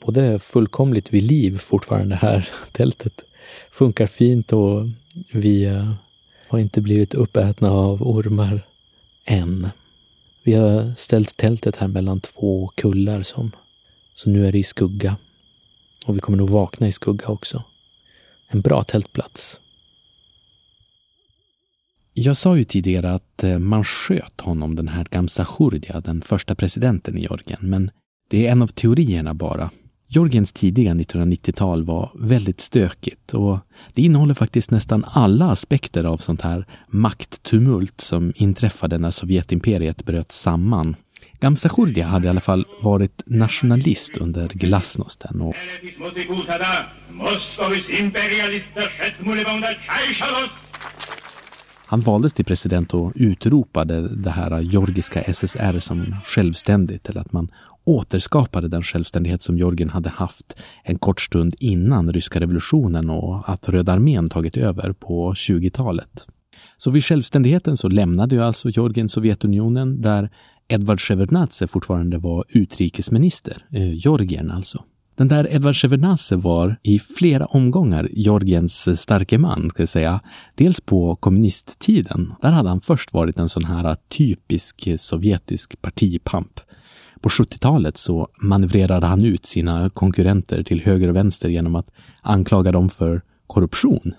[0.00, 2.48] både fullkomligt vid liv fortfarande här.
[2.72, 3.22] Tältet
[3.70, 4.86] funkar fint och
[5.32, 5.92] vi eh,
[6.48, 8.66] har inte blivit uppätna av ormar
[9.26, 9.68] än.
[10.42, 13.52] Vi har ställt tältet här mellan två kullar som,
[14.14, 15.16] så nu är det i skugga.
[16.06, 17.64] Och vi kommer nog vakna i skugga också.
[18.48, 19.60] En bra tältplats.
[22.14, 26.54] Jag sa ju tidigare att eh, man sköt honom, den här Gamsa Khurdia, den första
[26.54, 27.90] presidenten i Georgien, men
[28.30, 29.70] det är en av teorierna bara.
[30.08, 33.58] Georgiens tidiga 1990-tal var väldigt stökigt och
[33.92, 40.32] det innehåller faktiskt nästan alla aspekter av sånt här makttumult som inträffade när Sovjetimperiet bröt
[40.32, 40.96] samman.
[41.40, 45.54] Gamsachurdia hade i alla fall varit nationalist under glasnosten och
[51.88, 57.50] han valdes till president och utropade det här georgiska SSR som självständigt, eller att man
[57.84, 63.68] återskapade den självständighet som Georgien hade haft en kort stund innan ryska revolutionen och att
[63.68, 66.26] Röda armén tagit över på 20-talet.
[66.76, 70.30] Så vid självständigheten så lämnade ju alltså Georgien Sovjetunionen där
[70.68, 74.84] Edvard Shevardnadze fortfarande var utrikesminister, eh, Georgien alltså.
[75.16, 80.20] Den där Edvard Shevardnadze var i flera omgångar Georgiens starke man, ska jag säga.
[80.54, 82.34] Dels på kommunisttiden.
[82.42, 86.60] Där hade han först varit en sån här typisk sovjetisk partipamp.
[87.20, 91.90] På 70-talet så manövrerade han ut sina konkurrenter till höger och vänster genom att
[92.22, 94.14] anklaga dem för korruption.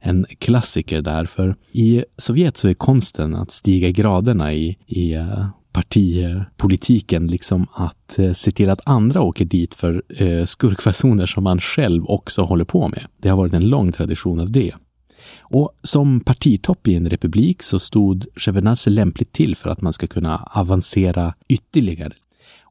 [0.00, 5.46] En klassiker där, för i Sovjet så är konsten att stiga graderna i, i eh,
[5.72, 11.60] partipolitiken, liksom att eh, se till att andra åker dit för eh, skurkfasoner som man
[11.60, 13.06] själv också håller på med.
[13.22, 14.74] Det har varit en lång tradition av det.
[15.40, 20.06] Och som partitopp i en republik så stod Chevenasse lämpligt till för att man ska
[20.06, 22.12] kunna avancera ytterligare.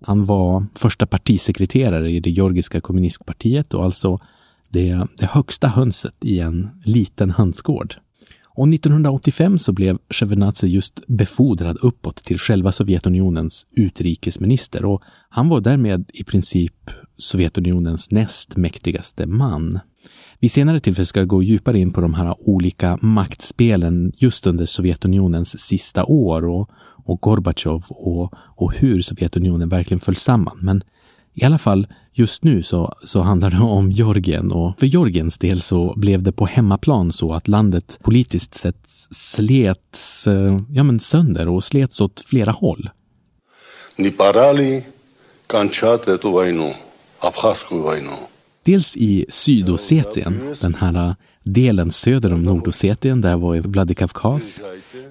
[0.01, 4.19] Han var första partisekreterare i det georgiska kommunistpartiet och alltså
[4.69, 7.95] det, det högsta hönset i en liten hönsgård.
[8.53, 15.61] Och 1985 så blev Shevardnadze just befordrad uppåt till själva Sovjetunionens utrikesminister och han var
[15.61, 19.79] därmed i princip Sovjetunionens näst mäktigaste man.
[20.39, 24.65] Vid senare tillfälle ska jag gå djupare in på de här olika maktspelen just under
[24.65, 26.69] Sovjetunionens sista år och,
[27.05, 30.59] och Gorbatjov och, och hur Sovjetunionen verkligen föll samman.
[30.61, 30.83] Men
[31.33, 35.61] i alla fall just nu så, så handlar det om Georgien och för Georgiens del
[35.61, 40.27] så blev det på hemmaplan så att landet politiskt sett slets
[40.69, 42.89] ja, men sönder och slets åt flera håll.
[48.63, 54.61] Dels i Sydossetien, den här delen söder om Nordossetien, där var Vladikavkaz.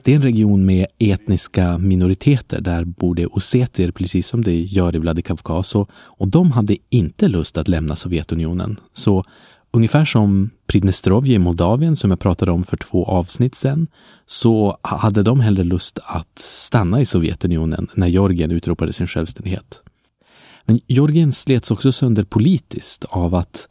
[0.04, 2.60] Det är en region med etniska minoriteter.
[2.60, 5.74] Där bor det ossetier precis som det gör i Vladikavkaz.
[5.74, 8.80] Och, och de hade inte lust att lämna Sovjetunionen.
[8.92, 9.24] Så
[9.70, 13.86] ungefär som Pridnestrovje i Moldavien som jag pratade om för två avsnitt sedan,
[14.26, 19.82] så hade de hellre lust att stanna i Sovjetunionen när Georgien utropade sin självständighet.
[20.64, 23.68] Men Georgien slets också sönder politiskt av att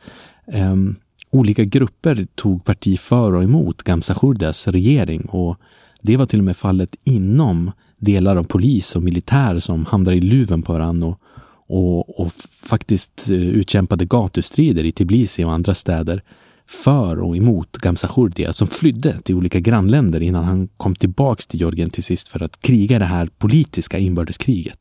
[0.54, 0.96] um,
[1.32, 5.58] olika grupper tog parti för och emot Gamsachurdas regering och
[6.02, 10.22] det var till och med fallet inom delar av polis och militär som hamnade i
[10.22, 11.20] luven på varandra och,
[11.68, 12.32] och, och
[12.64, 16.24] faktiskt eh, utkämpade gatustrider i Tbilisi och andra städer
[16.70, 21.60] för och emot Gamsachurdia alltså som flydde till olika grannländer innan han kom tillbaks till
[21.60, 24.80] Georgien till sist för att kriga det här politiska inbördeskriget.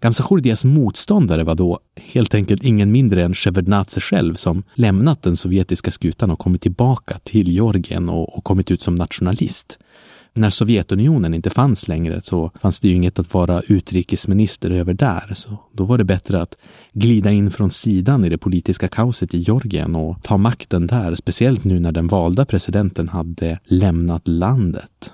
[0.00, 5.90] Gamsachurdias motståndare var då helt enkelt ingen mindre än Shevardnadze själv som lämnat den sovjetiska
[5.90, 9.78] skutan och kommit tillbaka till Georgien och, och kommit ut som nationalist.
[10.34, 15.32] När Sovjetunionen inte fanns längre så fanns det ju inget att vara utrikesminister över där,
[15.34, 16.56] så då var det bättre att
[16.92, 21.64] glida in från sidan i det politiska kaoset i Georgien och ta makten där, speciellt
[21.64, 25.12] nu när den valda presidenten hade lämnat landet.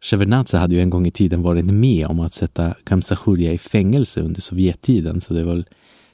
[0.00, 4.20] Shevardnadze hade ju en gång i tiden varit med om att sätta Gamsachurja i fängelse
[4.20, 5.64] under Sovjettiden, så det var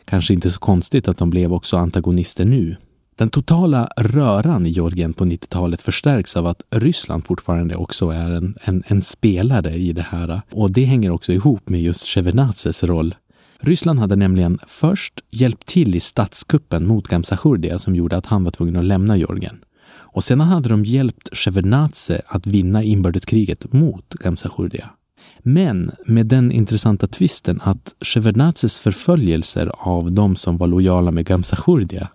[0.05, 2.77] kanske inte så konstigt att de blev också antagonister nu.
[3.16, 8.57] Den totala röran i Georgien på 90-talet förstärks av att Ryssland fortfarande också är en,
[8.61, 10.42] en, en, spelare i det här.
[10.51, 13.14] Och det hänger också ihop med just Shevardnadzes roll.
[13.61, 18.51] Ryssland hade nämligen först hjälpt till i statskuppen mot Gamsachurdia som gjorde att han var
[18.51, 19.63] tvungen att lämna Georgien.
[20.14, 24.90] Och sedan hade de hjälpt Shevardnadze att vinna inbördeskriget mot Gamsachurdia.
[25.42, 32.09] Men med den intressanta twisten att Shevardnadzes förföljelser av de som var lojala med Gamsachurdia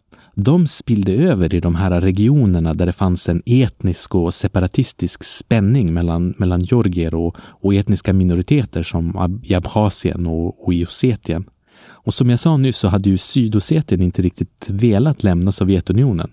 [0.43, 5.93] de spillde över i de här regionerna där det fanns en etnisk och separatistisk spänning
[5.93, 11.45] mellan, mellan georgier och, och etniska minoriteter som i Abchazien och, och i Ossetien.
[11.81, 16.29] Och som jag sa nyss så hade ju Sydossetien inte riktigt velat lämna Sovjetunionen.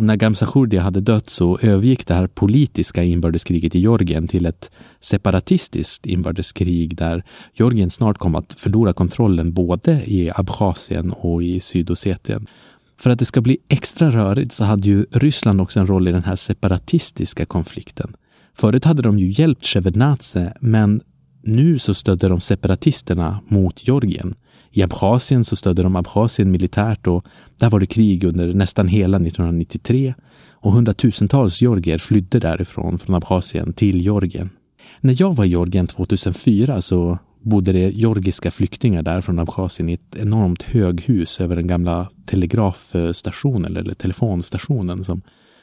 [0.00, 4.70] Och när Gamsachurdia hade dött så övergick det här politiska inbördeskriget i Georgien till ett
[5.00, 12.46] separatistiskt inbördeskrig där Georgien snart kom att förlora kontrollen både i Abchazien och i Sydossetien.
[13.00, 16.12] För att det ska bli extra rörigt så hade ju Ryssland också en roll i
[16.12, 18.16] den här separatistiska konflikten.
[18.54, 21.00] Förut hade de ju hjälpt Shevardnadze, men
[21.42, 24.34] nu så stödde de separatisterna mot Georgien
[24.72, 27.24] i Abchasien så stödde de Abchasien militärt och
[27.56, 30.14] där var det krig under nästan hela 1993
[30.50, 34.50] och hundratusentals georgier flydde därifrån, från Abchasien till Georgien.
[35.00, 39.92] När jag var i Georgien 2004 så bodde det georgiska flyktingar där från Abchasien i
[39.92, 45.22] ett enormt höghus över den gamla telegrafstationen eller telefonstationen som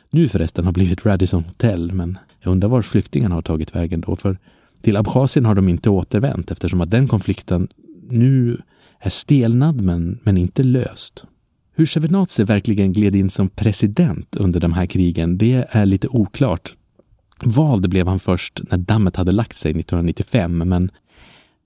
[0.10, 1.92] nu förresten har blivit Radisson Hotel.
[1.92, 4.16] Men jag undrar var flyktingarna har tagit vägen då.
[4.16, 4.38] För
[4.82, 7.68] till Abchasien har de inte återvänt eftersom att den konflikten
[8.10, 8.58] nu
[9.00, 11.24] är stelnad men, men inte löst.
[11.76, 16.76] Hur Sjevardnadze verkligen gled in som president under de här krigen, det är lite oklart.
[17.44, 20.92] Vald blev han först när dammet hade lagt sig 1995, men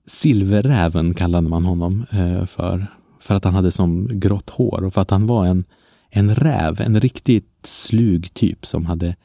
[0.06, 2.86] Silverräven kallade man honom eh, för.
[3.20, 5.64] För att han hade som grått hår och för att han var en,
[6.10, 9.16] en räv, en riktigt slug typ som hade,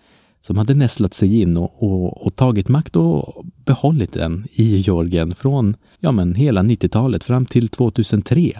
[0.47, 5.35] som hade nästlat sig in och, och, och tagit makt och behållit den i Georgien
[5.35, 8.59] från ja, men hela 90-talet fram till 2003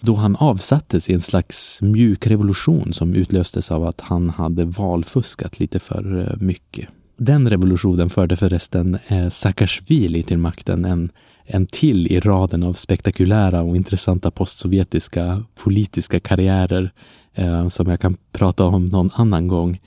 [0.00, 5.60] då han avsattes i en slags mjuk revolution som utlöstes av att han hade valfuskat
[5.60, 6.88] lite för eh, mycket.
[7.16, 11.08] Den revolutionen förde förresten eh, Saakashvili till makten, en,
[11.44, 16.90] en till i raden av spektakulära och intressanta postsovjetiska politiska karriärer
[17.34, 19.78] eh, som jag kan prata om någon annan gång.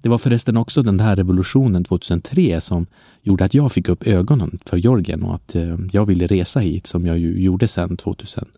[0.00, 2.86] Det var förresten också den här revolutionen 2003 som
[3.22, 6.86] gjorde att jag fick upp ögonen för Georgien och att eh, jag ville resa hit
[6.86, 8.48] som jag ju gjorde sedan 2000,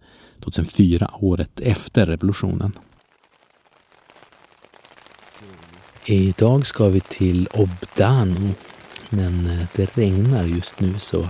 [0.45, 2.73] 2004, året efter revolutionen.
[6.07, 8.55] Idag ska vi till Obdano,
[9.11, 11.29] men eh, det regnar just nu så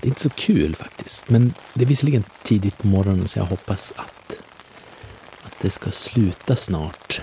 [0.00, 1.28] det är inte så kul faktiskt.
[1.28, 4.32] Men det är visserligen tidigt på morgonen så jag hoppas att,
[5.42, 7.20] att det ska sluta snart.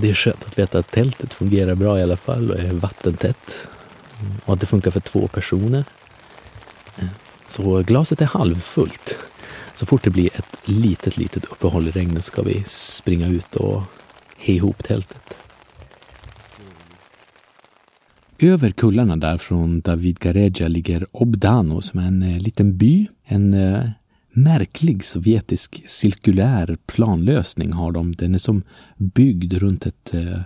[0.00, 3.68] Det är skönt att veta att tältet fungerar bra i alla fall och är vattentätt.
[4.44, 5.84] Och att det funkar för två personer.
[6.96, 7.06] Eh,
[7.48, 9.18] så glaset är halvfullt.
[9.74, 13.82] Så fort det blir ett litet, litet uppehåll i regnet ska vi springa ut och
[14.36, 15.34] he ihop tältet.
[18.38, 23.08] Över kullarna där från David Gareja ligger Obdano som är en eh, liten by.
[23.24, 23.90] En eh,
[24.42, 28.14] märklig sovjetisk cirkulär planlösning har de.
[28.14, 28.62] Den är som
[28.96, 30.40] byggd runt ett, eh,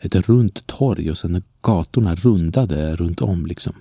[0.00, 3.72] ett runt torg och sen är gatorna rundade runt om liksom.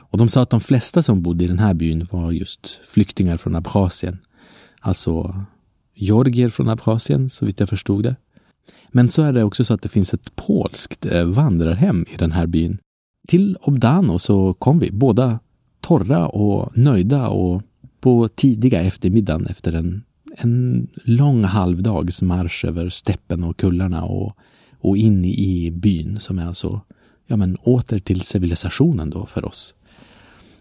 [0.00, 3.36] Och de sa att de flesta som bodde i den här byn var just flyktingar
[3.36, 4.18] från Abchasien.
[4.80, 5.44] Alltså
[5.94, 8.16] georgier från Abchasien, så vitt jag förstod det.
[8.88, 12.32] Men så är det också så att det finns ett polskt eh, vandrarhem i den
[12.32, 12.78] här byn.
[13.28, 15.38] Till Obdano så kom vi, båda
[15.80, 17.62] torra och nöjda och
[18.04, 20.02] på tidiga eftermiddagen efter en,
[20.36, 24.36] en lång halvdags marsch över steppen och kullarna och,
[24.80, 26.80] och in i byn som är alltså,
[27.26, 29.74] ja men åter till civilisationen då för oss.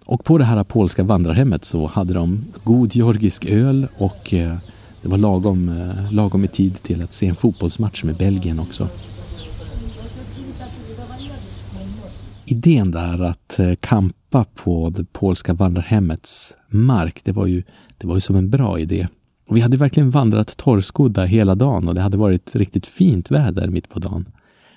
[0.05, 4.57] Och på det här polska vandrarhemmet så hade de god georgisk öl och eh,
[5.01, 8.89] det var lagom, eh, lagom i tid till att se en fotbollsmatch med Belgien också.
[12.45, 17.63] Idén där att eh, kamp pappa på det polska vandrarhemmets mark, det var ju,
[17.97, 19.07] det var ju som en bra idé.
[19.47, 23.67] Och vi hade verkligen vandrat torrskodda hela dagen och det hade varit riktigt fint väder
[23.67, 24.25] mitt på dagen.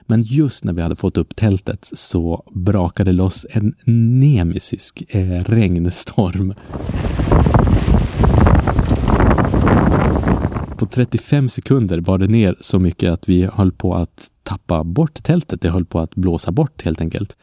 [0.07, 3.75] Men just när vi hade fått upp tältet så brakade loss en
[4.21, 6.55] nemesisk eh, regnstorm.
[10.77, 15.23] På 35 sekunder bar det ner så mycket att vi höll på att tappa bort
[15.23, 15.61] tältet.
[15.61, 17.37] Det höll på att blåsa bort helt enkelt.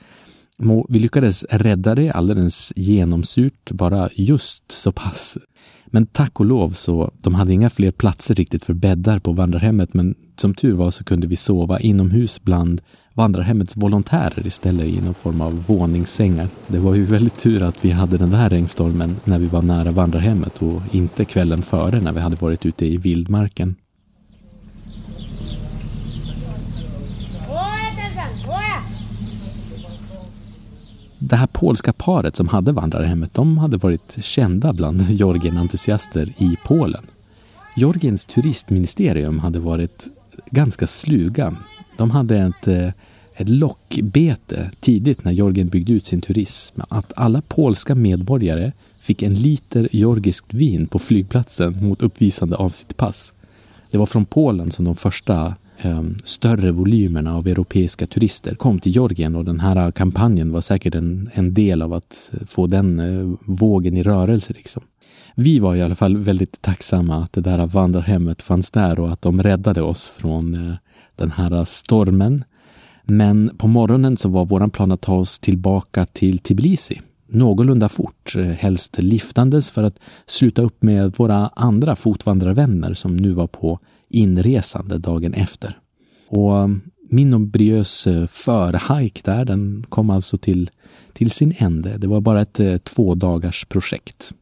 [0.89, 5.37] Vi lyckades rädda det alldeles genomsurt, bara just så pass.
[5.85, 9.93] Men tack och lov så, de hade inga fler platser riktigt för bäddar på vandrarhemmet,
[9.93, 12.81] men som tur var så kunde vi sova inomhus bland
[13.13, 16.47] vandrarhemmets volontärer istället i någon form av våningssängar.
[16.67, 19.91] Det var ju väldigt tur att vi hade den där regnstormen när vi var nära
[19.91, 23.75] vandrarhemmet och inte kvällen före när vi hade varit ute i vildmarken.
[31.25, 37.03] Det här polska paret som hade vandrarhemmet, de hade varit kända bland Jorgen-entusiaster i Polen.
[37.75, 40.07] Georgiens turistministerium hade varit
[40.51, 41.55] ganska sluga.
[41.97, 42.89] De hade ett, eh,
[43.35, 46.81] ett lockbete tidigt när Georgien byggde ut sin turism.
[46.89, 52.97] Att alla polska medborgare fick en liter georgiskt vin på flygplatsen mot uppvisande av sitt
[52.97, 53.33] pass.
[53.91, 58.91] Det var från Polen som de första Ehm, större volymerna av europeiska turister kom till
[58.91, 63.35] Georgien och den här kampanjen var säkert en, en del av att få den eh,
[63.45, 64.53] vågen i rörelse.
[64.53, 64.83] Liksom.
[65.35, 69.21] Vi var i alla fall väldigt tacksamma att det där vandrarhemmet fanns där och att
[69.21, 70.75] de räddade oss från eh,
[71.15, 72.43] den här stormen.
[73.03, 77.01] Men på morgonen så var våran plan att ta oss tillbaka till Tbilisi
[77.33, 83.31] någorlunda fort, eh, helst liftandes för att sluta upp med våra andra fotvandrarvänner som nu
[83.31, 83.79] var på
[84.13, 85.79] inresande dagen efter.
[86.29, 90.69] Och um, min och Briös eh, förhajk där, den kom alltså till,
[91.13, 91.97] till sin ände.
[91.97, 94.33] Det var bara ett eh, två dagars projekt.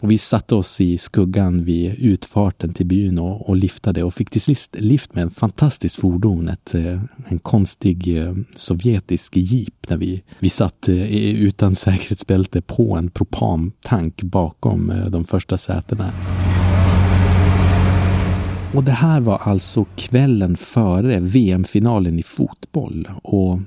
[0.00, 4.30] Och vi satte oss i skuggan vid utfarten till byn och, och liftade och fick
[4.30, 8.22] till sist lift med en fantastiskt fordon, ett, eh, en konstig
[8.56, 16.12] sovjetisk jeep där vi, vi satt utan säkerhetsbälte på en propantank bakom de första sätena.
[18.74, 23.58] Och det här var alltså kvällen före VM-finalen i fotboll och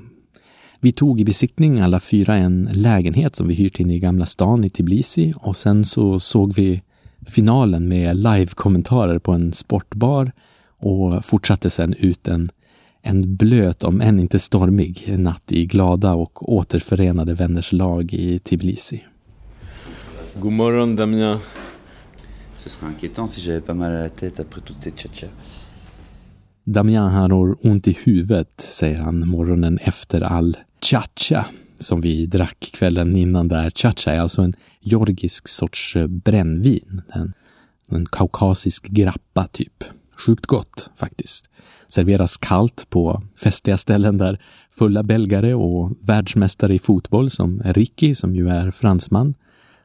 [0.79, 4.63] vi tog i besiktning alla fyra en lägenhet som vi hyrt in i Gamla stan
[4.63, 6.81] i Tbilisi och sen så såg vi
[7.27, 10.31] finalen med live-kommentarer på en sportbar
[10.79, 12.49] och fortsatte sen ut en,
[13.01, 19.03] en blöt, om än inte stormig, natt i glada och återförenade vänners lag i Tbilisi.
[20.35, 21.39] God morgon Damien.
[22.67, 25.27] Ce serait inquiétant si j'avais pas mal à la tête après toutes ces tcha
[26.65, 27.31] Damien har
[27.63, 31.45] ont i huvudet, säger han morgonen efter all Chacha
[31.79, 33.69] som vi drack kvällen innan där.
[33.69, 37.01] Chacha är alltså en georgisk sorts brännvin.
[37.13, 37.33] En,
[37.91, 39.83] en kaukasisk grappa typ.
[40.17, 41.49] Sjukt gott faktiskt.
[41.87, 44.41] Serveras kallt på festliga ställen där
[44.71, 49.33] fulla belgare och världsmästare i fotboll som Ricky, som ju är fransman,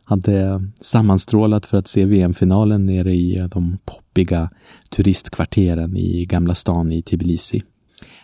[0.05, 4.51] hade sammanstrålat för att se VM-finalen nere i de poppiga
[4.91, 7.63] turistkvarteren i Gamla stan i Tbilisi.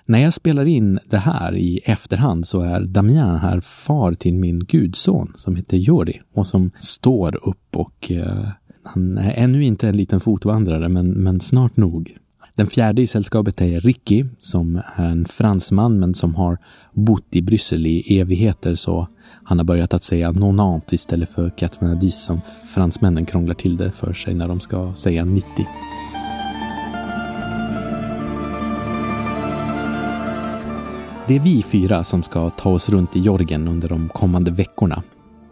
[0.07, 4.59] När jag spelar in det här i efterhand så är Damien här far till min
[4.59, 8.49] gudson som heter Jori och som står upp och eh,
[8.83, 12.16] han är ännu inte en liten fotvandrare men, men snart nog.
[12.55, 16.59] Den fjärde i sällskapet är Ricky som är en fransman men som har
[16.93, 19.09] bott i Bryssel i evigheter så
[19.45, 22.41] han har börjat att säga nonant istället för 90 som
[22.74, 25.49] fransmännen krånglar till det för sig när de ska säga 90.
[31.29, 35.03] Det är vi fyra som ska ta oss runt i Jorgen under de kommande veckorna.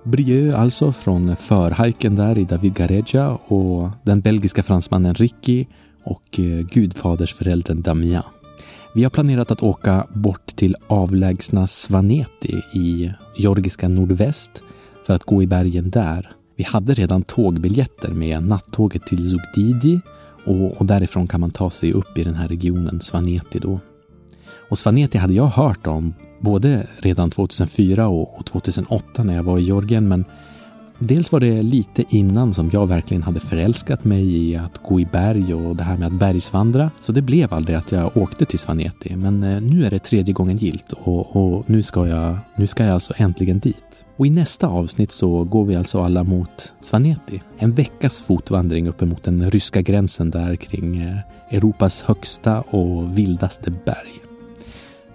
[0.04, 5.66] Brieux alltså från förhajken där i David Gareja och den belgiska fransmannen Ricky
[6.04, 8.22] och eh, gudfadersföräldern Damien.
[8.96, 14.62] Vi har planerat att åka bort till avlägsna Svaneti i georgiska nordväst
[15.06, 16.32] för att gå i bergen där.
[16.56, 20.00] Vi hade redan tågbiljetter med nattåget till Zugdidi
[20.44, 23.80] och, och därifrån kan man ta sig upp i den här regionen Svaneti då.
[24.70, 29.62] Och Svaneti hade jag hört om både redan 2004 och 2008 när jag var i
[29.62, 30.24] Georgien men
[30.98, 35.06] dels var det lite innan som jag verkligen hade förälskat mig i att gå i
[35.06, 36.90] berg och det här med att bergsvandra.
[37.00, 40.34] Så det blev aldrig att jag åkte till Svaneti men eh, nu är det tredje
[40.34, 44.04] gången gilt och, och nu, ska jag, nu ska jag alltså äntligen dit.
[44.16, 47.42] Och i nästa avsnitt så går vi alltså alla mot Svaneti.
[47.58, 51.18] En veckas fotvandring uppemot den ryska gränsen där kring eh,
[51.50, 54.22] Europas högsta och vildaste berg.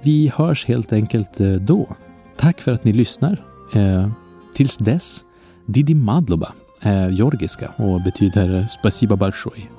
[0.02, 1.88] Vi hörs helt enkelt eh, då.
[2.38, 3.44] Tack för att ni lyssnar.
[3.76, 4.10] Eh,
[4.54, 5.24] tills dess,
[5.66, 9.70] Didi Madloba är georgiska och betyder spasiba balshoi.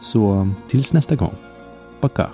[0.00, 1.34] Så tills nästa gång,
[2.00, 2.30] baka!